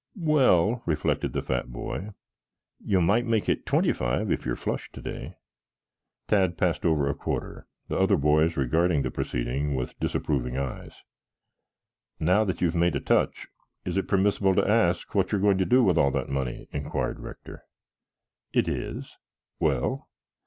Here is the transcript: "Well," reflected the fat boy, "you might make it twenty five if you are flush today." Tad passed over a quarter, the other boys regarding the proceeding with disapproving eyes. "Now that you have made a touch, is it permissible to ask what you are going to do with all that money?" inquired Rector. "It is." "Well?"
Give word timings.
"Well," 0.17 0.81
reflected 0.87 1.33
the 1.33 1.43
fat 1.43 1.67
boy, 1.71 2.09
"you 2.83 3.01
might 3.01 3.27
make 3.27 3.47
it 3.47 3.67
twenty 3.67 3.93
five 3.93 4.31
if 4.31 4.47
you 4.47 4.53
are 4.53 4.55
flush 4.55 4.91
today." 4.91 5.35
Tad 6.27 6.57
passed 6.57 6.85
over 6.87 7.07
a 7.07 7.13
quarter, 7.13 7.67
the 7.87 7.99
other 7.99 8.17
boys 8.17 8.57
regarding 8.57 9.03
the 9.03 9.11
proceeding 9.11 9.75
with 9.75 9.99
disapproving 9.99 10.57
eyes. 10.57 11.03
"Now 12.19 12.43
that 12.45 12.61
you 12.61 12.67
have 12.69 12.75
made 12.75 12.95
a 12.95 12.99
touch, 12.99 13.45
is 13.85 13.95
it 13.95 14.07
permissible 14.07 14.55
to 14.55 14.67
ask 14.67 15.13
what 15.13 15.31
you 15.31 15.37
are 15.37 15.41
going 15.41 15.59
to 15.59 15.65
do 15.65 15.83
with 15.83 15.99
all 15.99 16.09
that 16.09 16.29
money?" 16.29 16.67
inquired 16.71 17.19
Rector. 17.19 17.61
"It 18.53 18.67
is." 18.67 19.17
"Well?" 19.59 20.09